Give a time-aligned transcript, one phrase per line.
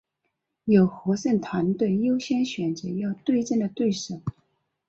[0.65, 4.19] 由获胜团队优先选择要对阵的对手。